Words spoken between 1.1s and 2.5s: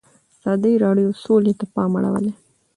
د سوله ته پام اړولی.